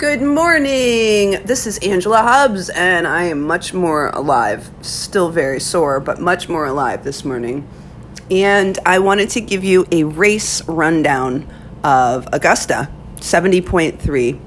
Good 0.00 0.22
morning. 0.22 1.32
This 1.44 1.66
is 1.66 1.76
Angela 1.80 2.22
Hubbs, 2.22 2.70
and 2.70 3.06
I 3.06 3.24
am 3.24 3.42
much 3.42 3.74
more 3.74 4.06
alive. 4.06 4.70
Still 4.80 5.28
very 5.28 5.60
sore, 5.60 6.00
but 6.00 6.18
much 6.18 6.48
more 6.48 6.64
alive 6.64 7.04
this 7.04 7.22
morning. 7.22 7.68
And 8.30 8.78
I 8.86 9.00
wanted 9.00 9.28
to 9.28 9.42
give 9.42 9.62
you 9.62 9.86
a 9.92 10.04
race 10.04 10.66
rundown 10.66 11.46
of 11.84 12.26
Augusta 12.32 12.88
70.3. 13.16 14.40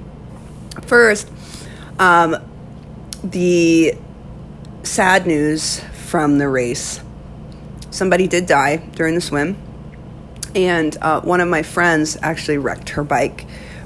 First, 0.87 1.31
um, 1.99 2.35
the 3.23 3.93
sad 4.81 5.27
news 5.27 5.81
from 6.07 6.39
the 6.39 6.47
race 6.47 6.99
somebody 7.91 8.27
did 8.27 8.47
die 8.47 8.77
during 8.77 9.13
the 9.13 9.21
swim, 9.21 9.55
and 10.55 10.97
uh, 10.99 11.21
one 11.21 11.41
of 11.41 11.47
my 11.47 11.61
friends 11.61 12.17
actually 12.23 12.57
wrecked 12.57 12.89
her 12.89 13.03
bike, 13.03 13.45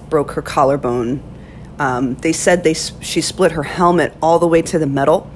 broke 0.10 0.32
her 0.32 0.42
collarbone 0.42 1.22
um, 1.80 2.16
they 2.16 2.34
said 2.34 2.64
they 2.64 2.74
she 2.74 3.22
split 3.22 3.52
her 3.52 3.64
helmet 3.64 4.14
all 4.22 4.40
the 4.40 4.48
way 4.48 4.62
to 4.64 4.80
the 4.80 4.88
metal, 4.88 5.30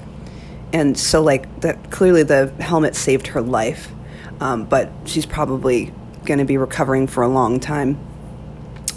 and 0.72 0.98
so 0.98 1.22
like 1.22 1.60
that 1.60 1.90
clearly 1.90 2.22
the 2.22 2.52
helmet 2.60 2.96
saved 2.96 3.28
her 3.28 3.40
life, 3.40 3.92
um, 4.40 4.64
but 4.64 4.90
she's 5.04 5.26
probably 5.26 5.92
going 6.24 6.38
to 6.38 6.44
be 6.44 6.56
recovering 6.56 7.06
for 7.06 7.22
a 7.22 7.28
long 7.28 7.60
time. 7.60 7.98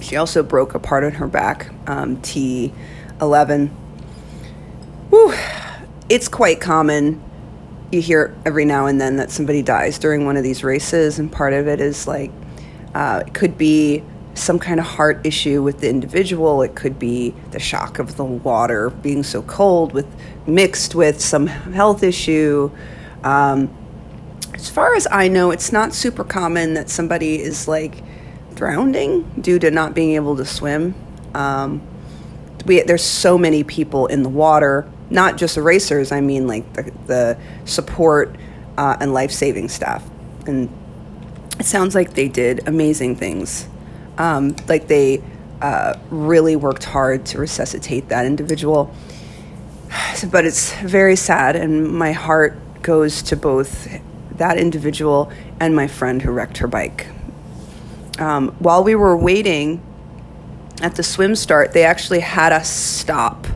She 0.02 0.16
also 0.16 0.44
broke 0.44 0.76
a 0.76 0.80
part 0.80 1.04
in 1.04 1.14
her 1.14 1.28
back, 1.28 1.72
um, 1.88 2.18
T11. 2.18 3.70
Whew. 5.10 5.34
It's 6.10 6.28
quite 6.28 6.62
common. 6.62 7.24
You 7.92 8.02
hear 8.02 8.36
every 8.46 8.66
now 8.66 8.86
and 8.86 9.02
then 9.02 9.18
that 9.18 9.32
somebody 9.32 9.62
dies 9.62 9.98
during 9.98 10.26
one 10.26 10.38
of 10.38 10.44
these 10.44 10.64
races, 10.64 11.18
and 11.18 11.32
part 11.32 11.54
of 11.54 11.68
it 11.68 11.80
is 11.80 12.08
like 12.08 12.32
uh, 12.94 13.24
it 13.26 13.34
could 13.34 13.58
be 13.58 14.04
some 14.36 14.60
kind 14.60 14.80
of 14.80 14.86
heart 14.86 15.26
issue 15.26 15.64
with 15.64 15.80
the 15.80 15.90
individual. 15.90 16.62
It 16.62 16.76
could 16.76 17.00
be 17.00 17.34
the 17.52 17.60
shock 17.60 18.00
of 18.00 18.18
the 18.18 18.26
water 18.26 18.90
being 18.90 19.24
so 19.24 19.42
cold, 19.42 19.94
with 19.94 20.08
mixed 20.46 20.94
with 20.94 21.20
some 21.22 21.48
health 21.48 22.04
issue. 22.04 22.70
Um, 23.24 23.76
as 24.54 24.70
far 24.70 24.96
as 24.96 25.08
I 25.10 25.30
know, 25.30 25.52
it's 25.52 25.72
not 25.72 25.94
super 25.94 26.24
common 26.24 26.76
that 26.76 26.90
somebody 26.90 27.42
is 27.42 27.68
like 27.68 28.04
drowning 28.54 29.24
due 29.42 29.58
to 29.60 29.72
not 29.72 29.96
being 29.96 30.12
able 30.16 30.36
to 30.38 30.46
swim. 30.46 30.94
Um, 31.34 31.82
we, 32.66 32.82
there's 32.82 33.04
so 33.04 33.38
many 33.38 33.64
people 33.64 34.08
in 34.08 34.24
the 34.24 34.30
water, 34.30 34.90
not 35.10 35.38
just 35.38 35.56
the 35.56 35.62
racers. 35.62 36.12
I 36.12 36.22
mean, 36.22 36.48
like 36.48 36.74
the, 36.74 36.92
the 37.08 37.38
support 37.66 38.36
uh, 38.78 38.98
and 39.00 39.14
life 39.14 39.32
saving 39.32 39.70
staff, 39.70 40.04
and 40.46 40.70
it 41.58 41.66
sounds 41.66 41.96
like 41.96 42.14
they 42.14 42.28
did 42.28 42.68
amazing 42.68 43.16
things 43.16 43.70
um, 44.18 44.56
like 44.68 44.88
they 44.88 45.22
uh, 45.62 45.98
really 46.10 46.56
worked 46.56 46.84
hard 46.84 47.26
to 47.28 47.38
resuscitate 47.38 48.10
that 48.10 48.26
individual. 48.26 48.94
But 50.32 50.46
it's 50.46 50.74
very 50.76 51.16
sad, 51.16 51.56
and 51.56 51.88
my 51.88 52.12
heart 52.12 52.58
goes 52.82 53.22
to 53.24 53.36
both 53.36 53.88
that 54.38 54.58
individual 54.58 55.32
and 55.60 55.76
my 55.76 55.88
friend 55.88 56.22
who 56.22 56.32
wrecked 56.32 56.58
her 56.58 56.68
bike. 56.68 57.08
Um, 58.20 58.50
while 58.60 58.84
we 58.84 58.96
were 58.96 59.16
waiting 59.16 59.82
at 60.82 60.96
the 60.96 61.04
swim 61.04 61.36
start, 61.36 61.74
they 61.74 61.84
actually 61.84 62.20
had 62.20 62.52
us 62.52 62.70
stop. 62.70 63.48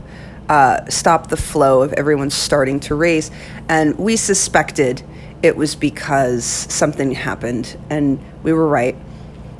Uh, 0.48 0.84
stop 0.88 1.28
the 1.28 1.36
flow 1.36 1.82
of 1.82 1.92
everyone 1.92 2.30
starting 2.30 2.80
to 2.80 2.94
race. 2.94 3.30
And 3.68 3.96
we 3.98 4.16
suspected 4.16 5.02
it 5.42 5.56
was 5.56 5.74
because 5.74 6.44
something 6.44 7.12
happened, 7.12 7.76
and 7.88 8.18
we 8.42 8.52
were 8.52 8.66
right 8.66 8.96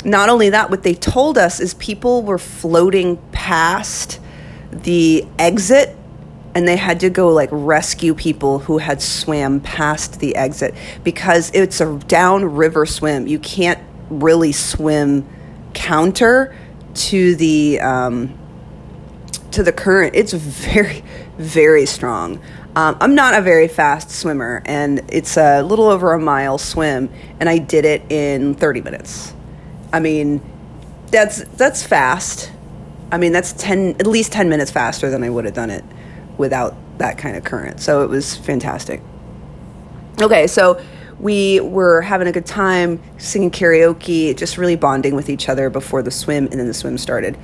not 0.05 0.29
only 0.29 0.51
that, 0.51 0.70
what 0.70 0.83
they 0.83 0.95
told 0.95 1.39
us 1.39 1.61
is 1.61 1.75
people 1.75 2.23
were 2.23 2.39
floating 2.39 3.17
past 3.33 4.20
the 4.70 5.27
exit 5.39 5.97
and 6.55 6.67
they 6.67 6.77
had 6.77 7.01
to 7.01 7.11
go 7.11 7.29
like 7.29 7.48
rescue 7.53 8.15
people 8.15 8.59
who 8.59 8.79
had 8.79 9.01
swam 9.01 9.61
past 9.61 10.20
the 10.20 10.34
exit 10.34 10.75
because 11.05 11.51
it's 11.55 11.80
a 11.80 11.98
downriver 12.08 12.86
swim. 12.86 13.27
You 13.27 13.39
can't 13.39 13.80
really 14.08 14.52
swim 14.52 15.29
counter 15.74 16.57
to 16.95 17.36
the 17.36 17.80
um, 17.80 18.36
to 19.53 19.63
the 19.63 19.73
current. 19.73 20.14
It's 20.17 20.33
very 20.33 21.05
very 21.39 21.86
strong. 21.86 22.41
Um, 22.77 22.97
I'm 23.01 23.14
not 23.14 23.35
a 23.35 23.42
very 23.42 23.67
fast 23.67 24.11
swimmer, 24.11 24.63
and 24.64 25.03
it's 25.08 25.36
a 25.36 25.63
little 25.63 25.89
over 25.89 26.13
a 26.13 26.20
mile 26.20 26.57
swim, 26.57 27.11
and 27.41 27.48
I 27.48 27.58
did 27.58 27.85
it 27.85 28.03
in 28.11 28.55
30 28.55 28.80
minutes. 28.83 29.35
I 29.92 30.01
mean, 30.01 30.40
that's 31.11 31.42
that's 31.56 31.83
fast. 31.83 32.52
I 33.12 33.18
mean, 33.18 33.33
that's 33.33 33.52
10 33.55 33.96
at 33.98 34.06
least 34.06 34.33
10 34.33 34.48
minutes 34.48 34.70
faster 34.70 35.11
than 35.11 35.24
I 35.24 35.30
would 35.30 35.45
have 35.45 35.55
done 35.55 35.70
it 35.70 35.84
without 36.39 36.77
that 36.98 37.18
kind 37.18 37.36
of 37.36 37.45
current. 37.45 37.80
So 37.80 38.02
it 38.02 38.08
was 38.08 38.36
fantastic. 38.36 39.02
Okay, 40.20 40.46
so 40.46 40.80
we 41.18 41.61
were 41.61 42.00
having 42.02 42.29
a 42.29 42.33
good 42.33 42.46
time 42.46 43.02
singing 43.18 43.50
karaoke, 43.50 44.36
just 44.36 44.56
really 44.56 44.77
bonding 44.77 45.14
with 45.14 45.29
each 45.29 45.48
other 45.48 45.70
before 45.70 46.02
the 46.02 46.11
swim 46.11 46.46
and 46.46 46.61
then 46.61 46.67
the 46.67 46.74
swim 46.74 46.96
started. 46.98 47.36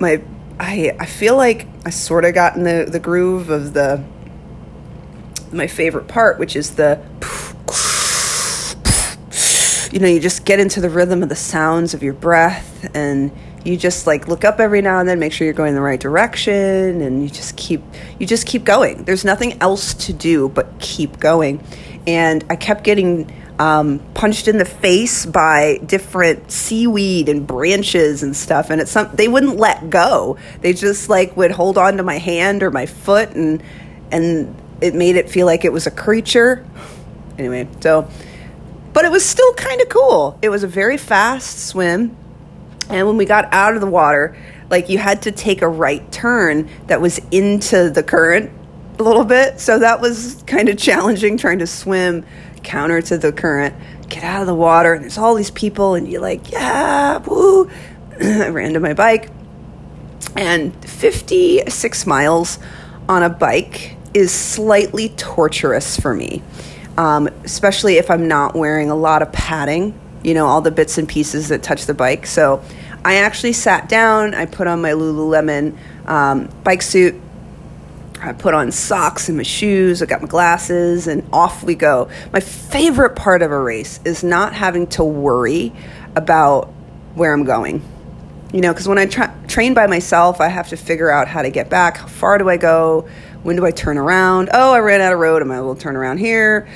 My 0.00 0.22
I 0.58 0.96
I 0.98 1.06
feel 1.06 1.36
like 1.36 1.66
I 1.84 1.90
sort 1.90 2.24
of 2.24 2.34
got 2.34 2.56
in 2.56 2.64
the 2.64 2.86
the 2.88 3.00
groove 3.00 3.50
of 3.50 3.74
the 3.74 4.02
my 5.52 5.66
favorite 5.66 6.08
part, 6.08 6.38
which 6.38 6.56
is 6.56 6.72
the 6.72 7.00
you 9.94 10.00
know, 10.00 10.08
you 10.08 10.18
just 10.18 10.44
get 10.44 10.58
into 10.58 10.80
the 10.80 10.90
rhythm 10.90 11.22
of 11.22 11.28
the 11.28 11.36
sounds 11.36 11.94
of 11.94 12.02
your 12.02 12.14
breath 12.14 12.90
and 12.96 13.30
you 13.64 13.76
just 13.76 14.08
like 14.08 14.26
look 14.26 14.44
up 14.44 14.58
every 14.58 14.82
now 14.82 14.98
and 14.98 15.08
then 15.08 15.20
make 15.20 15.32
sure 15.32 15.44
you're 15.44 15.54
going 15.54 15.68
in 15.68 15.76
the 15.76 15.80
right 15.80 16.00
direction 16.00 17.00
and 17.00 17.22
you 17.22 17.28
just 17.28 17.56
keep 17.56 17.80
you 18.18 18.26
just 18.26 18.44
keep 18.44 18.64
going. 18.64 19.04
There's 19.04 19.24
nothing 19.24 19.56
else 19.62 19.94
to 20.06 20.12
do 20.12 20.48
but 20.48 20.80
keep 20.80 21.20
going. 21.20 21.62
And 22.08 22.44
i 22.50 22.56
kept 22.56 22.82
getting 22.82 23.32
um, 23.60 24.00
punched 24.14 24.48
in 24.48 24.58
the 24.58 24.64
face 24.64 25.26
by 25.26 25.78
different 25.86 26.50
seaweed 26.50 27.28
and 27.28 27.46
branches 27.46 28.24
and 28.24 28.36
stuff 28.36 28.70
and 28.70 28.80
it's 28.80 28.90
some 28.90 29.14
they 29.14 29.28
wouldn't 29.28 29.58
let 29.58 29.90
go. 29.90 30.38
They 30.60 30.72
just 30.72 31.08
like 31.08 31.36
would 31.36 31.52
hold 31.52 31.78
on 31.78 31.98
to 31.98 32.02
my 32.02 32.18
hand 32.18 32.64
or 32.64 32.72
my 32.72 32.86
foot 32.86 33.30
and 33.30 33.62
and 34.10 34.60
it 34.80 34.96
made 34.96 35.14
it 35.14 35.30
feel 35.30 35.46
like 35.46 35.64
it 35.64 35.72
was 35.72 35.86
a 35.86 35.92
creature. 35.92 36.66
Anyway 37.38 37.68
so 37.78 38.08
but 38.94 39.04
it 39.04 39.10
was 39.10 39.24
still 39.24 39.52
kind 39.54 39.82
of 39.82 39.88
cool. 39.90 40.38
It 40.40 40.48
was 40.48 40.62
a 40.62 40.68
very 40.68 40.96
fast 40.96 41.66
swim. 41.66 42.16
And 42.88 43.06
when 43.06 43.16
we 43.16 43.26
got 43.26 43.52
out 43.52 43.74
of 43.74 43.80
the 43.80 43.86
water, 43.88 44.36
like 44.70 44.88
you 44.88 44.98
had 44.98 45.22
to 45.22 45.32
take 45.32 45.62
a 45.62 45.68
right 45.68 46.10
turn 46.12 46.70
that 46.86 47.00
was 47.00 47.20
into 47.30 47.90
the 47.90 48.02
current 48.02 48.52
a 48.98 49.02
little 49.02 49.24
bit. 49.24 49.58
So 49.58 49.80
that 49.80 50.00
was 50.00 50.42
kind 50.46 50.68
of 50.68 50.78
challenging 50.78 51.36
trying 51.36 51.58
to 51.58 51.66
swim 51.66 52.24
counter 52.62 53.02
to 53.02 53.18
the 53.18 53.32
current, 53.32 53.74
get 54.08 54.22
out 54.22 54.40
of 54.40 54.46
the 54.46 54.54
water, 54.54 54.94
and 54.94 55.02
there's 55.02 55.18
all 55.18 55.34
these 55.34 55.50
people, 55.50 55.94
and 55.94 56.08
you're 56.08 56.22
like, 56.22 56.50
yeah, 56.50 57.18
woo. 57.18 57.68
I 58.20 58.48
ran 58.48 58.74
to 58.74 58.80
my 58.80 58.94
bike. 58.94 59.30
And 60.36 60.72
56 60.88 62.06
miles 62.06 62.58
on 63.08 63.22
a 63.22 63.28
bike 63.28 63.96
is 64.14 64.32
slightly 64.32 65.08
torturous 65.10 65.98
for 65.98 66.14
me 66.14 66.42
um, 66.96 67.28
especially 67.44 67.96
if 67.96 68.10
I'm 68.10 68.28
not 68.28 68.54
wearing 68.54 68.90
a 68.90 68.94
lot 68.94 69.22
of 69.22 69.32
padding, 69.32 69.98
you 70.22 70.34
know, 70.34 70.46
all 70.46 70.60
the 70.60 70.70
bits 70.70 70.98
and 70.98 71.08
pieces 71.08 71.48
that 71.48 71.62
touch 71.62 71.86
the 71.86 71.94
bike. 71.94 72.26
So 72.26 72.62
I 73.04 73.16
actually 73.16 73.52
sat 73.52 73.88
down, 73.88 74.34
I 74.34 74.46
put 74.46 74.66
on 74.66 74.80
my 74.80 74.92
Lululemon 74.92 75.76
um, 76.06 76.48
bike 76.62 76.82
suit, 76.82 77.20
I 78.20 78.32
put 78.32 78.54
on 78.54 78.72
socks 78.72 79.28
and 79.28 79.36
my 79.36 79.42
shoes, 79.42 80.02
I 80.02 80.06
got 80.06 80.22
my 80.22 80.28
glasses, 80.28 81.06
and 81.06 81.28
off 81.32 81.62
we 81.62 81.74
go. 81.74 82.08
My 82.32 82.40
favorite 82.40 83.16
part 83.16 83.42
of 83.42 83.50
a 83.50 83.60
race 83.60 84.00
is 84.04 84.24
not 84.24 84.54
having 84.54 84.86
to 84.88 85.04
worry 85.04 85.72
about 86.16 86.72
where 87.14 87.34
I'm 87.34 87.44
going. 87.44 87.82
You 88.52 88.60
know, 88.60 88.72
because 88.72 88.86
when 88.86 88.98
I 88.98 89.06
tra- 89.06 89.36
train 89.48 89.74
by 89.74 89.88
myself, 89.88 90.40
I 90.40 90.48
have 90.48 90.68
to 90.68 90.76
figure 90.76 91.10
out 91.10 91.26
how 91.28 91.42
to 91.42 91.50
get 91.50 91.68
back. 91.68 91.98
How 91.98 92.06
far 92.06 92.38
do 92.38 92.48
I 92.48 92.56
go? 92.56 93.08
When 93.44 93.56
do 93.56 93.64
I 93.66 93.70
turn 93.70 93.98
around? 93.98 94.48
Oh, 94.52 94.72
I 94.72 94.80
ran 94.80 95.02
out 95.02 95.12
of 95.12 95.18
road. 95.18 95.42
Am 95.42 95.50
I 95.50 95.58
able 95.58 95.74
to 95.74 95.80
turn 95.80 95.96
around 95.96 96.18
here? 96.18 96.68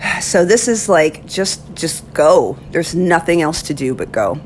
So 0.20 0.44
this 0.44 0.68
is 0.68 0.88
like 0.88 1.26
just 1.26 1.74
just 1.74 2.12
go. 2.12 2.58
There's 2.70 2.94
nothing 2.94 3.40
else 3.42 3.62
to 3.62 3.74
do 3.74 3.94
but 3.94 4.12
go. 4.12 4.38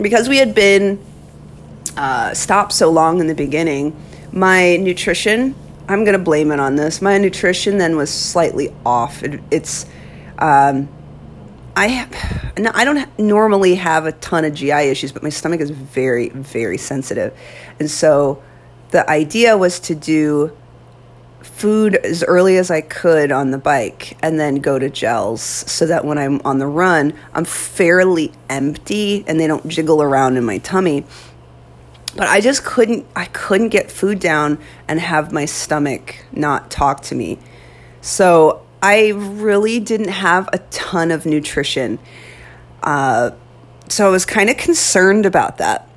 Because 0.00 0.28
we 0.28 0.36
had 0.36 0.54
been 0.54 1.04
uh, 1.96 2.34
stopped 2.34 2.72
so 2.72 2.90
long 2.90 3.20
in 3.20 3.26
the 3.26 3.34
beginning, 3.34 3.96
my 4.32 4.76
nutrition. 4.76 5.54
I'm 5.88 6.04
gonna 6.04 6.18
blame 6.18 6.52
it 6.52 6.60
on 6.60 6.76
this. 6.76 7.02
My 7.02 7.18
nutrition 7.18 7.78
then 7.78 7.96
was 7.96 8.10
slightly 8.10 8.72
off. 8.86 9.22
It, 9.22 9.40
it's 9.50 9.86
um, 10.38 10.88
I 11.76 11.88
have, 11.88 12.54
I 12.74 12.84
don't 12.84 13.18
normally 13.18 13.74
have 13.76 14.06
a 14.06 14.12
ton 14.12 14.44
of 14.44 14.54
GI 14.54 14.70
issues, 14.70 15.12
but 15.12 15.22
my 15.22 15.30
stomach 15.30 15.60
is 15.60 15.70
very, 15.70 16.28
very 16.28 16.78
sensitive. 16.78 17.36
And 17.78 17.90
so 17.90 18.42
the 18.90 19.08
idea 19.08 19.56
was 19.56 19.80
to 19.80 19.94
do 19.94 20.56
food 21.42 21.96
as 21.96 22.22
early 22.24 22.56
as 22.56 22.70
I 22.70 22.80
could 22.80 23.32
on 23.32 23.50
the 23.50 23.58
bike 23.58 24.16
and 24.22 24.38
then 24.38 24.56
go 24.56 24.78
to 24.78 24.90
gels 24.90 25.42
so 25.42 25.86
that 25.86 26.04
when 26.04 26.18
I'm 26.18 26.40
on 26.44 26.58
the 26.58 26.66
run, 26.66 27.14
I'm 27.34 27.44
fairly 27.44 28.32
empty 28.48 29.24
and 29.26 29.38
they 29.38 29.46
don't 29.46 29.68
jiggle 29.68 30.02
around 30.02 30.36
in 30.36 30.44
my 30.44 30.58
tummy. 30.58 31.04
but 32.16 32.26
I 32.26 32.40
just 32.40 32.64
couldn't 32.64 33.06
I 33.14 33.26
couldn't 33.26 33.68
get 33.68 33.90
food 33.90 34.18
down 34.18 34.58
and 34.88 34.98
have 34.98 35.32
my 35.32 35.44
stomach 35.44 36.24
not 36.32 36.70
talk 36.70 37.02
to 37.02 37.14
me. 37.14 37.38
So 38.00 38.62
I 38.82 39.08
really 39.10 39.78
didn't 39.80 40.08
have 40.08 40.48
a 40.52 40.58
ton 40.70 41.10
of 41.10 41.26
nutrition. 41.26 41.98
Uh, 42.82 43.32
so 43.88 44.06
I 44.06 44.10
was 44.10 44.24
kind 44.24 44.48
of 44.48 44.56
concerned 44.56 45.26
about 45.26 45.58
that. 45.58 45.89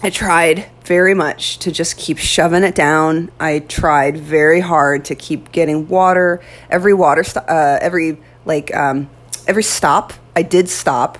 I 0.00 0.10
tried 0.10 0.70
very 0.84 1.14
much 1.14 1.58
to 1.58 1.72
just 1.72 1.96
keep 1.96 2.18
shoving 2.18 2.62
it 2.62 2.76
down. 2.76 3.32
I 3.40 3.58
tried 3.58 4.16
very 4.16 4.60
hard 4.60 5.06
to 5.06 5.16
keep 5.16 5.50
getting 5.50 5.88
water. 5.88 6.40
Every 6.70 6.94
water, 6.94 7.24
st- 7.24 7.48
uh, 7.48 7.78
every 7.80 8.18
like 8.44 8.74
um, 8.74 9.10
every 9.48 9.64
stop, 9.64 10.12
I 10.36 10.42
did 10.42 10.68
stop. 10.68 11.18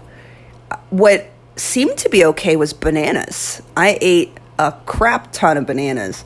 What 0.91 1.29
seemed 1.57 1.99
to 1.99 2.09
be 2.09 2.25
okay 2.27 2.55
was 2.55 2.73
bananas. 2.73 3.61
I 3.77 3.99
ate 4.01 4.39
a 4.61 4.73
crap 4.87 5.33
ton 5.33 5.57
of 5.57 5.67
bananas, 5.67 6.25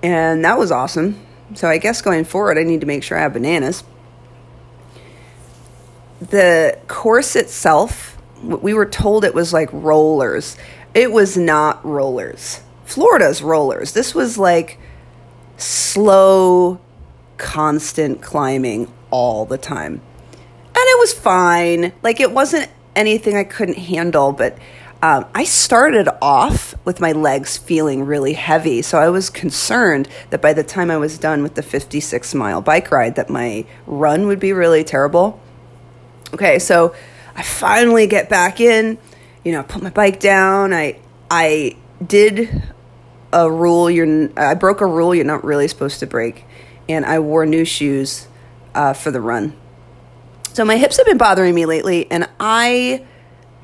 and 0.00 0.44
that 0.44 0.56
was 0.56 0.70
awesome. 0.70 1.20
So 1.54 1.68
I 1.68 1.78
guess 1.78 2.00
going 2.00 2.24
forward, 2.24 2.58
I 2.58 2.62
need 2.62 2.82
to 2.82 2.86
make 2.86 3.02
sure 3.02 3.18
I 3.18 3.22
have 3.22 3.32
bananas. 3.32 3.82
The 6.20 6.78
course 6.86 7.34
itself, 7.34 8.16
we 8.42 8.72
were 8.74 8.86
told 8.86 9.24
it 9.24 9.34
was 9.34 9.52
like 9.52 9.68
rollers. 9.72 10.56
It 10.94 11.12
was 11.12 11.36
not 11.36 11.84
rollers. 11.84 12.60
Florida's 12.84 13.42
rollers. 13.42 13.92
This 13.92 14.14
was 14.14 14.38
like 14.38 14.78
slow, 15.56 16.80
constant 17.36 18.22
climbing 18.22 18.90
all 19.10 19.44
the 19.44 19.58
time. 19.58 20.00
And 20.34 20.76
it 20.76 20.98
was 20.98 21.12
fine. 21.12 21.92
Like 22.02 22.20
it 22.20 22.32
wasn't 22.32 22.70
anything 22.96 23.36
I 23.36 23.44
couldn't 23.44 23.78
handle, 23.78 24.32
but 24.32 24.58
um, 25.00 25.26
I 25.32 25.44
started 25.44 26.08
off 26.20 26.74
with 26.84 27.00
my 27.00 27.12
legs 27.12 27.56
feeling 27.56 28.04
really 28.04 28.32
heavy, 28.32 28.82
so 28.82 28.98
I 28.98 29.10
was 29.10 29.30
concerned 29.30 30.08
that 30.30 30.42
by 30.42 30.52
the 30.52 30.64
time 30.64 30.90
I 30.90 30.96
was 30.96 31.18
done 31.18 31.44
with 31.44 31.54
the 31.54 31.62
56 31.62 32.34
mile 32.34 32.60
bike 32.60 32.90
ride, 32.90 33.14
that 33.14 33.30
my 33.30 33.64
run 33.86 34.26
would 34.26 34.40
be 34.40 34.52
really 34.52 34.82
terrible. 34.82 35.40
Okay, 36.34 36.58
so 36.58 36.96
I 37.36 37.42
finally 37.42 38.08
get 38.08 38.28
back 38.28 38.60
in, 38.60 38.98
you 39.48 39.52
know, 39.52 39.60
I 39.60 39.62
put 39.62 39.82
my 39.82 39.88
bike 39.88 40.20
down. 40.20 40.74
I 40.74 41.00
I 41.30 41.74
did 42.06 42.62
a 43.32 43.50
rule 43.50 43.90
you're 43.90 44.28
I 44.38 44.52
broke 44.52 44.82
a 44.82 44.86
rule 44.86 45.14
you're 45.14 45.24
not 45.24 45.42
really 45.42 45.68
supposed 45.68 46.00
to 46.00 46.06
break, 46.06 46.44
and 46.86 47.06
I 47.06 47.20
wore 47.20 47.46
new 47.46 47.64
shoes 47.64 48.28
uh, 48.74 48.92
for 48.92 49.10
the 49.10 49.22
run. 49.22 49.56
So 50.52 50.66
my 50.66 50.76
hips 50.76 50.98
have 50.98 51.06
been 51.06 51.16
bothering 51.16 51.54
me 51.54 51.64
lately, 51.64 52.10
and 52.10 52.28
I 52.38 53.06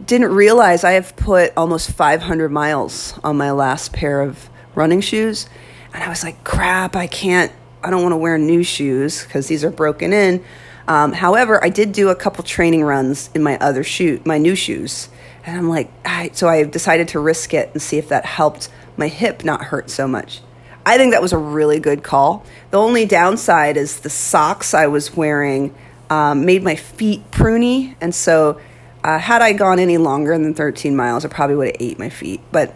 didn't 0.02 0.32
realize 0.32 0.84
I 0.84 0.92
have 0.92 1.16
put 1.16 1.52
almost 1.54 1.92
500 1.92 2.48
miles 2.48 3.19
on 3.22 3.36
my 3.36 3.50
last 3.50 3.92
pair 3.92 4.22
of 4.22 4.48
running 4.75 5.02
shoes. 5.02 5.50
And 5.92 6.02
I 6.02 6.08
was 6.08 6.25
like, 6.25 6.44
crap, 6.44 6.96
I 6.96 7.08
can't, 7.08 7.52
I 7.82 7.90
don't 7.90 8.02
want 8.02 8.14
to 8.14 8.16
wear 8.16 8.38
new 8.38 8.62
shoes 8.62 9.22
because 9.22 9.48
these 9.48 9.64
are 9.64 9.70
broken 9.70 10.14
in. 10.14 10.42
Um, 10.88 11.12
however, 11.12 11.62
I 11.62 11.69
did 11.69 11.92
do 11.92 12.08
a 12.08 12.14
couple 12.14 12.42
training 12.42 12.84
runs 12.84 13.28
in 13.34 13.42
my 13.42 13.58
other 13.58 13.84
shoe, 13.84 14.22
my 14.25 14.38
new 14.38 14.54
shoes. 14.54 15.10
And 15.46 15.56
I'm 15.56 15.69
like, 15.69 15.91
I, 16.05 16.31
so 16.32 16.49
I 16.49 16.64
decided 16.64 17.08
to 17.08 17.20
risk 17.20 17.52
it 17.52 17.70
and 17.73 17.82
see 17.82 17.99
if 17.99 18.08
that 18.08 18.25
helped 18.25 18.70
my 18.96 19.08
hip 19.08 19.44
not 19.44 19.62
hurt 19.64 19.91
so 19.91 20.08
much. 20.08 20.41
I 20.87 20.99
think 20.99 21.12
that 21.12 21.23
was 21.23 21.32
a 21.32 21.38
really 21.38 21.81
good 21.81 22.02
call. 22.02 22.44
The 22.70 22.79
only 22.79 23.06
downside 23.06 23.76
is 23.76 24.00
the 24.00 24.11
socks 24.11 24.75
I 24.75 24.87
was 24.87 25.17
wearing 25.17 25.75
um, 26.11 26.44
made 26.44 26.62
my 26.62 26.76
feet 26.76 27.31
pruny. 27.31 27.94
And 28.00 28.14
so 28.14 28.61
uh, 29.02 29.19
had 29.19 29.43
I 29.43 29.52
gone 29.52 29.79
any 29.79 29.99
longer 29.99 30.37
than 30.37 30.55
13 30.55 30.94
miles, 30.94 31.25
I 31.25 31.29
probably 31.29 31.56
would 31.56 31.69
have 31.69 31.76
ate 31.81 31.99
my 31.99 32.11
feet. 32.11 32.41
But 32.52 32.75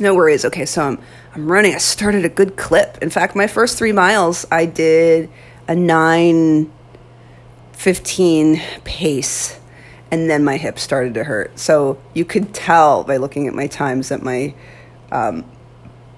no 0.00 0.14
worries. 0.14 0.44
Okay, 0.44 0.64
so 0.64 0.82
I'm 0.82 0.98
I'm 1.34 1.50
running. 1.50 1.74
I 1.74 1.78
started 1.78 2.24
a 2.24 2.28
good 2.28 2.56
clip. 2.56 2.98
In 3.02 3.10
fact, 3.10 3.34
my 3.34 3.46
first 3.46 3.78
three 3.78 3.92
miles, 3.92 4.46
I 4.50 4.66
did 4.66 5.30
a 5.66 5.74
nine 5.74 6.72
fifteen 7.72 8.60
pace, 8.84 9.58
and 10.10 10.30
then 10.30 10.44
my 10.44 10.56
hips 10.56 10.82
started 10.82 11.14
to 11.14 11.24
hurt. 11.24 11.58
So 11.58 11.98
you 12.14 12.24
could 12.24 12.54
tell 12.54 13.04
by 13.04 13.16
looking 13.16 13.46
at 13.46 13.54
my 13.54 13.66
times 13.66 14.08
that 14.08 14.22
my 14.22 14.54
um, 15.12 15.44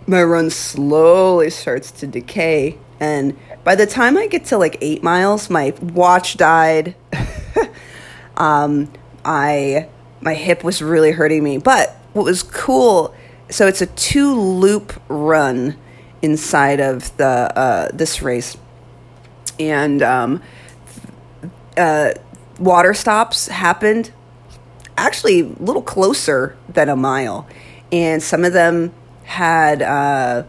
my 0.07 0.23
run 0.23 0.51
slowly 0.51 1.51
starts 1.51 1.91
to 1.93 2.07
decay. 2.07 2.79
And 2.99 3.37
by 3.65 3.75
the 3.75 3.87
time 3.87 4.17
I 4.17 4.27
get 4.27 4.45
to 4.47 4.59
like 4.59 4.77
eight 4.81 5.03
miles, 5.03 5.51
my 5.51 5.75
watch 5.81 6.37
died. 6.37 6.95
um, 8.37 8.93
I 9.25 9.89
my 10.21 10.35
hip 10.35 10.63
was 10.65 10.83
really 10.83 11.13
hurting 11.13 11.43
me. 11.43 11.59
But 11.59 11.97
what 12.13 12.25
was 12.25 12.43
cool, 12.43 13.15
so 13.49 13.67
it's 13.67 13.81
a 13.81 13.87
two 13.87 14.35
loop 14.35 15.01
run 15.09 15.77
inside 16.23 16.81
of 16.81 17.17
the 17.17 17.27
uh, 17.27 17.89
this 17.93 18.23
race, 18.23 18.57
and 19.59 20.03
um, 20.03 20.43
uh, 21.77 22.13
water 22.61 22.95
stops 22.95 23.49
happened 23.49 24.13
actually 24.97 25.41
a 25.41 25.45
little 25.45 25.83
closer 25.83 26.57
than 26.69 26.89
a 26.89 26.97
mile, 26.97 27.49
and 27.91 28.23
some 28.23 28.45
of 28.45 28.53
them 28.53 28.93
had 29.25 29.83
uh, 29.83 30.45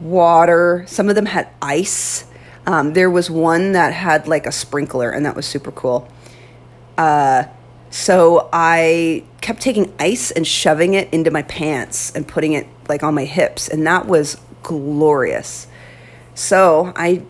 water, 0.00 0.84
some 0.86 1.08
of 1.08 1.14
them 1.14 1.26
had 1.26 1.48
ice. 1.62 2.26
Um, 2.66 2.92
there 2.92 3.10
was 3.10 3.30
one 3.30 3.72
that 3.72 3.92
had 3.92 4.28
like 4.28 4.46
a 4.46 4.52
sprinkler, 4.52 5.10
and 5.10 5.24
that 5.24 5.34
was 5.34 5.46
super 5.46 5.72
cool. 5.72 6.06
Uh, 6.98 7.44
so 7.88 8.48
I 8.52 9.24
kept 9.40 9.60
taking 9.62 9.92
ice 9.98 10.30
and 10.30 10.46
shoving 10.46 10.94
it 10.94 11.12
into 11.12 11.30
my 11.30 11.42
pants 11.42 12.12
and 12.14 12.28
putting 12.28 12.52
it 12.52 12.66
like 12.88 13.02
on 13.02 13.14
my 13.14 13.24
hips, 13.24 13.66
and 13.68 13.86
that 13.86 14.06
was 14.06 14.36
glorious. 14.62 15.66
So 16.34 16.92
I, 16.96 17.22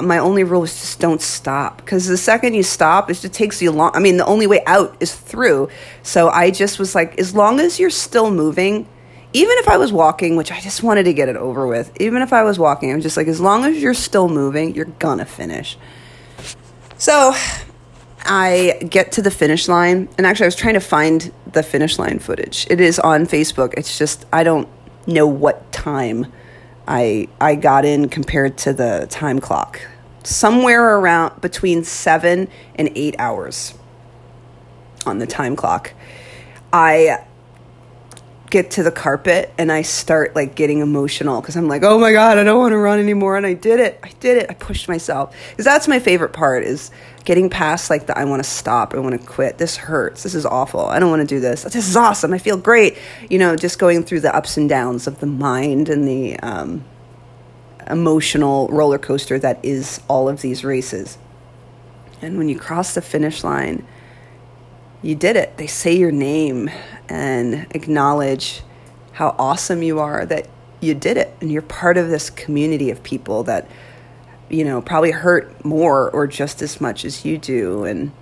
my 0.00 0.18
only 0.18 0.44
rule 0.44 0.64
is 0.64 0.74
just 0.74 1.00
don't 1.00 1.22
stop 1.22 1.78
because 1.78 2.06
the 2.06 2.16
second 2.16 2.54
you 2.54 2.62
stop, 2.62 3.10
it 3.10 3.14
just 3.14 3.32
takes 3.32 3.62
you 3.62 3.70
long. 3.70 3.92
I 3.94 4.00
mean, 4.00 4.16
the 4.16 4.26
only 4.26 4.46
way 4.46 4.62
out 4.66 4.96
is 5.00 5.14
through. 5.14 5.68
So 6.02 6.28
I 6.28 6.50
just 6.50 6.78
was 6.78 6.94
like, 6.94 7.18
as 7.18 7.34
long 7.34 7.60
as 7.60 7.78
you're 7.78 7.90
still 7.90 8.30
moving, 8.30 8.86
even 9.32 9.56
if 9.58 9.68
I 9.68 9.76
was 9.76 9.92
walking, 9.92 10.36
which 10.36 10.50
I 10.50 10.60
just 10.60 10.82
wanted 10.82 11.04
to 11.04 11.12
get 11.12 11.28
it 11.28 11.36
over 11.36 11.66
with, 11.66 11.92
even 12.00 12.22
if 12.22 12.32
I 12.32 12.42
was 12.42 12.58
walking, 12.58 12.92
I'm 12.92 13.00
just 13.00 13.16
like, 13.16 13.28
as 13.28 13.40
long 13.40 13.64
as 13.64 13.80
you're 13.80 13.94
still 13.94 14.28
moving, 14.28 14.74
you're 14.74 14.86
gonna 14.86 15.26
finish. 15.26 15.78
So 16.96 17.32
I 18.24 18.80
get 18.88 19.12
to 19.12 19.22
the 19.22 19.30
finish 19.30 19.68
line, 19.68 20.08
and 20.18 20.26
actually, 20.26 20.44
I 20.44 20.48
was 20.48 20.56
trying 20.56 20.74
to 20.74 20.80
find 20.80 21.32
the 21.52 21.62
finish 21.62 21.98
line 21.98 22.18
footage. 22.18 22.66
It 22.70 22.80
is 22.80 22.98
on 22.98 23.26
Facebook. 23.26 23.74
It's 23.76 23.98
just 23.98 24.26
I 24.32 24.44
don't 24.44 24.68
know 25.06 25.26
what 25.26 25.70
time 25.72 26.26
I 26.88 27.28
I 27.40 27.54
got 27.54 27.84
in 27.84 28.08
compared 28.08 28.56
to 28.58 28.72
the 28.72 29.06
time 29.10 29.40
clock. 29.40 29.80
Somewhere 30.24 30.96
around 30.98 31.40
between 31.40 31.84
seven 31.84 32.48
and 32.74 32.90
eight 32.94 33.14
hours 33.18 33.74
on 35.06 35.18
the 35.18 35.26
time 35.26 35.54
clock. 35.54 35.92
I 36.72 37.24
get 38.50 38.70
to 38.72 38.82
the 38.82 38.90
carpet 38.90 39.52
and 39.58 39.70
I 39.70 39.82
start 39.82 40.34
like 40.34 40.54
getting 40.54 40.78
emotional 40.78 41.40
because 41.40 41.56
I'm 41.56 41.68
like, 41.68 41.82
oh 41.82 41.98
my 41.98 42.12
god, 42.12 42.38
I 42.38 42.44
don't 42.44 42.58
want 42.58 42.72
to 42.72 42.78
run 42.78 42.98
anymore, 42.98 43.36
and 43.36 43.46
I 43.46 43.54
did 43.54 43.80
it. 43.80 44.00
I 44.02 44.10
did 44.20 44.38
it. 44.38 44.50
I 44.50 44.54
pushed 44.54 44.88
myself 44.88 45.34
because 45.50 45.64
that's 45.64 45.88
my 45.88 45.98
favorite 45.98 46.32
part 46.32 46.64
is 46.64 46.90
getting 47.24 47.50
past 47.50 47.90
like 47.90 48.06
the 48.06 48.18
I 48.18 48.24
want 48.24 48.42
to 48.42 48.48
stop. 48.48 48.94
I 48.94 48.98
want 48.98 49.20
to 49.20 49.26
quit. 49.26 49.58
This 49.58 49.76
hurts. 49.76 50.22
This 50.22 50.34
is 50.34 50.46
awful. 50.46 50.80
I 50.80 50.98
don't 50.98 51.10
want 51.10 51.20
to 51.20 51.34
do 51.34 51.40
this. 51.40 51.64
This 51.64 51.88
is 51.88 51.96
awesome. 51.96 52.32
I 52.32 52.38
feel 52.38 52.56
great. 52.56 52.96
You 53.28 53.38
know, 53.38 53.54
just 53.56 53.78
going 53.78 54.04
through 54.04 54.20
the 54.20 54.34
ups 54.34 54.56
and 54.56 54.68
downs 54.68 55.06
of 55.06 55.20
the 55.20 55.26
mind 55.26 55.88
and 55.88 56.08
the 56.08 56.38
um, 56.40 56.84
emotional 57.86 58.68
roller 58.68 58.98
coaster 58.98 59.38
that 59.38 59.62
is 59.62 60.00
all 60.08 60.28
of 60.28 60.40
these 60.40 60.64
races. 60.64 61.18
And 62.22 62.38
when 62.38 62.48
you 62.48 62.58
cross 62.58 62.94
the 62.94 63.02
finish 63.02 63.44
line, 63.44 63.86
you 65.02 65.14
did 65.14 65.36
it. 65.36 65.56
They 65.56 65.66
say 65.66 65.96
your 65.96 66.10
name 66.10 66.70
and 67.08 67.66
acknowledge 67.70 68.62
how 69.12 69.34
awesome 69.38 69.82
you 69.82 69.98
are 69.98 70.24
that 70.26 70.48
you 70.80 70.94
did 70.94 71.16
it. 71.16 71.34
And 71.40 71.50
you're 71.50 71.62
part 71.62 71.96
of 71.96 72.08
this 72.08 72.30
community 72.30 72.90
of 72.90 73.02
people 73.02 73.42
that 73.44 73.68
you 74.48 74.64
know 74.64 74.80
probably 74.80 75.10
hurt 75.10 75.64
more 75.64 76.10
or 76.10 76.26
just 76.26 76.62
as 76.62 76.80
much 76.80 77.04
as 77.04 77.24
you 77.24 77.38
do. 77.38 77.84
And 77.84 78.12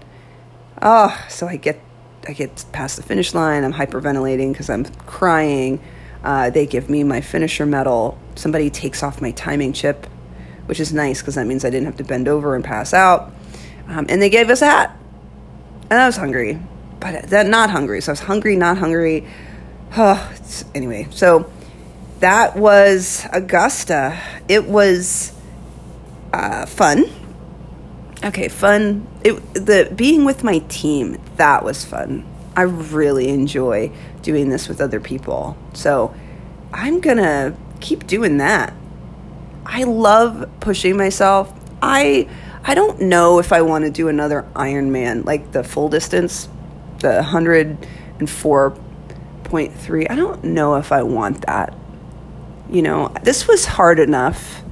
oh 0.83 1.16
so 1.28 1.47
i 1.47 1.57
get 1.57 1.81
i 2.28 2.33
get 2.33 2.64
past 2.73 2.97
the 2.97 3.02
finish 3.02 3.35
line. 3.35 3.64
I'm 3.64 3.75
hyperventilating 3.75 4.52
because 4.52 4.71
i'm 4.71 4.85
crying. 4.85 5.83
Uh, 6.25 6.50
they 6.50 6.66
give 6.66 6.90
me 6.90 7.05
my 7.05 7.21
finisher 7.21 7.66
medal. 7.66 8.19
Somebody 8.35 8.71
takes 8.71 9.02
off 9.02 9.21
my 9.21 9.33
timing 9.33 9.73
chip 9.73 10.07
which 10.66 10.81
is 10.81 10.93
nice 10.93 11.21
because 11.21 11.37
that 11.37 11.47
means 11.47 11.64
i 11.64 11.71
didn't 11.71 11.87
have 11.87 11.97
to 11.97 12.05
bend 12.05 12.26
over 12.26 12.55
and 12.55 12.64
pass 12.64 12.93
out. 12.93 13.33
Um, 13.87 14.07
and 14.09 14.21
they 14.21 14.31
gave 14.31 14.50
us 14.50 14.62
a 14.62 14.66
hat. 14.66 14.97
And 15.90 16.00
i 16.00 16.07
was 16.07 16.16
hungry 16.16 16.59
but 17.00 17.28
then 17.28 17.50
not 17.50 17.70
hungry. 17.70 18.00
So 18.00 18.10
I 18.10 18.12
was 18.12 18.20
hungry, 18.20 18.56
not 18.56 18.78
hungry. 18.78 19.26
Oh, 19.96 20.32
anyway, 20.74 21.08
so 21.10 21.50
that 22.20 22.56
was 22.56 23.26
Augusta. 23.32 24.18
It 24.48 24.66
was 24.66 25.32
uh, 26.32 26.66
fun. 26.66 27.04
Okay, 28.24 28.48
fun. 28.48 29.06
It 29.22 29.34
the 29.54 29.92
being 29.94 30.24
with 30.24 30.42
my 30.42 30.58
team 30.68 31.18
that 31.36 31.64
was 31.64 31.84
fun. 31.84 32.24
I 32.56 32.62
really 32.62 33.28
enjoy 33.28 33.92
doing 34.22 34.48
this 34.48 34.68
with 34.68 34.80
other 34.80 35.00
people. 35.00 35.56
So 35.74 36.14
I'm 36.72 37.00
going 37.00 37.18
to 37.18 37.54
keep 37.80 38.06
doing 38.06 38.38
that. 38.38 38.72
I 39.66 39.84
love 39.84 40.48
pushing 40.60 40.96
myself. 40.96 41.52
I 41.82 42.28
I 42.64 42.74
don't 42.74 43.02
know 43.02 43.38
if 43.38 43.52
I 43.52 43.62
want 43.62 43.84
to 43.84 43.90
do 43.90 44.08
another 44.08 44.46
Ironman, 44.54 45.24
like 45.24 45.52
the 45.52 45.62
full 45.62 45.88
distance, 45.88 46.48
the 47.00 47.22
104.3. 47.22 50.10
I 50.10 50.14
don't 50.14 50.44
know 50.44 50.76
if 50.76 50.92
I 50.92 51.02
want 51.02 51.46
that. 51.46 51.74
You 52.70 52.82
know, 52.82 53.12
this 53.22 53.46
was 53.46 53.64
hard 53.64 53.98
enough. 53.98 54.62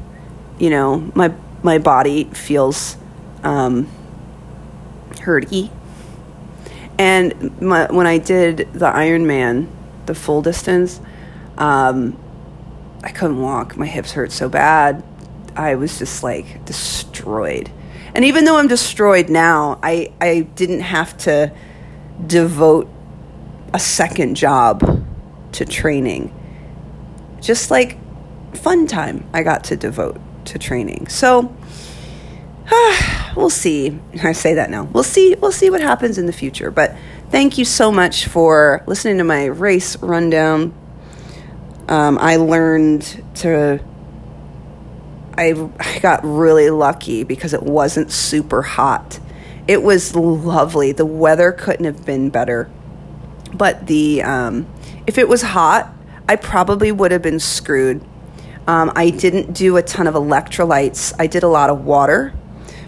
You 0.59 0.71
know, 0.71 1.11
my 1.15 1.33
my 1.63 1.79
body 1.79 2.25
feels 2.25 2.97
um, 3.43 3.89
hurty. 5.13 5.71
And 6.99 7.61
my, 7.61 7.91
when 7.91 8.07
I 8.07 8.19
did 8.19 8.69
the 8.73 8.87
Ironman, 8.87 9.69
the 10.07 10.15
full 10.15 10.43
distance, 10.43 11.01
um, 11.59 12.17
I 13.03 13.11
couldn't 13.11 13.41
walk. 13.41 13.77
My 13.77 13.87
hips 13.87 14.13
hurt 14.13 14.31
so 14.31 14.49
bad. 14.49 15.03
I 15.57 15.75
was 15.75 15.99
just 15.99 16.23
like 16.23 16.65
destroyed. 16.65 17.71
And 18.15 18.25
even 18.25 18.45
though 18.45 18.57
I'm 18.57 18.69
destroyed 18.69 19.29
now, 19.29 19.81
I, 19.83 20.13
I 20.21 20.41
didn't 20.55 20.81
have 20.81 21.17
to 21.19 21.53
devote 22.27 22.89
a 23.73 23.79
second 23.79 24.37
job 24.37 25.05
to 25.53 25.65
training. 25.65 26.33
Just 27.41 27.71
like 27.71 27.99
fun 28.57 28.87
time 28.87 29.29
I 29.33 29.43
got 29.43 29.65
to 29.65 29.77
devote 29.77 30.21
to 30.47 30.59
training. 30.59 31.09
So 31.09 31.55
we'll 33.37 33.51
see. 33.51 33.99
I 34.23 34.33
say 34.33 34.55
that 34.55 34.71
now. 34.71 34.85
We'll 34.85 35.03
see. 35.03 35.35
We'll 35.35 35.53
see 35.53 35.71
what 35.71 35.81
happens 35.81 36.19
in 36.19 36.27
the 36.27 36.33
future. 36.33 36.71
But 36.71 36.97
thank 37.31 37.59
you 37.59 37.65
so 37.65 37.91
much 37.91 38.27
for 38.27 38.83
listening 38.87 39.19
to 39.19 39.25
my 39.25 39.47
race 39.47 39.97
rundown. 39.97 40.75
Um, 41.89 42.19
I 42.19 42.37
learned 42.37 43.23
to. 43.37 43.83
I, 45.37 45.69
I 45.81 45.99
got 45.99 46.21
really 46.25 46.71
lucky 46.71 47.25
because 47.25 47.55
it 47.55 47.63
wasn't 47.63 48.13
super 48.13 48.63
hot. 48.63 49.19
It 49.67 49.83
was 49.83 50.15
lovely. 50.15 50.93
The 50.93 51.07
weather 51.07 51.53
couldn't 51.53 51.87
have 51.87 52.05
been 52.05 52.31
better. 52.31 52.71
But 53.53 53.87
the 53.87 54.23
um, 54.23 54.67
if 55.07 55.19
it 55.19 55.29
was 55.29 55.43
hot, 55.43 55.93
I 56.29 56.37
probably 56.37 56.93
would 56.93 57.13
have 57.13 57.23
been 57.23 57.41
screwed. 57.41 58.05
Um, 58.67 58.93
I 58.97 59.11
didn't 59.11 59.53
do 59.53 59.77
a 59.77 59.83
ton 59.83 60.07
of 60.07 60.15
electrolytes. 60.15 61.13
I 61.19 61.27
did 61.27 61.43
a 61.43 61.49
lot 61.49 61.71
of 61.71 61.85
water 61.85 62.35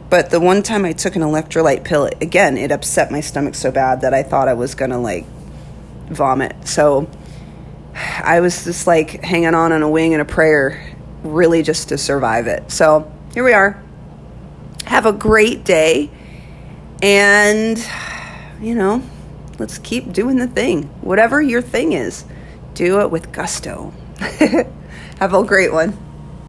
but 0.08 0.30
the 0.30 0.38
one 0.38 0.62
time 0.62 0.84
I 0.84 0.92
took 0.92 1.16
an 1.16 1.22
electrolyte 1.22 1.84
pill, 1.84 2.06
again, 2.20 2.56
it 2.56 2.70
upset 2.70 3.10
my 3.10 3.20
stomach 3.20 3.54
so 3.54 3.72
bad 3.72 4.02
that 4.02 4.14
I 4.14 4.22
thought 4.22 4.48
I 4.48 4.54
was 4.54 4.74
going 4.74 4.92
to 4.92 4.98
like 4.98 5.26
vomit. 6.08 6.68
So 6.68 7.10
I 7.94 8.40
was 8.40 8.64
just 8.64 8.86
like 8.86 9.22
hanging 9.24 9.54
on 9.54 9.72
on 9.72 9.82
a 9.82 9.90
wing 9.90 10.12
and 10.14 10.22
a 10.22 10.24
prayer, 10.24 10.96
really 11.24 11.62
just 11.62 11.88
to 11.88 11.98
survive 11.98 12.46
it. 12.46 12.70
So 12.70 13.12
here 13.34 13.42
we 13.42 13.52
are. 13.52 13.82
Have 14.84 15.06
a 15.06 15.12
great 15.12 15.64
day. 15.64 16.10
And, 17.02 17.78
you 18.60 18.74
know, 18.74 19.02
let's 19.58 19.78
keep 19.78 20.12
doing 20.12 20.36
the 20.36 20.46
thing. 20.46 20.84
Whatever 21.02 21.40
your 21.40 21.62
thing 21.62 21.92
is, 21.92 22.24
do 22.74 23.00
it 23.00 23.10
with 23.10 23.32
gusto. 23.32 23.92
Have 25.18 25.34
a 25.34 25.44
great 25.44 25.72
one. 25.72 26.05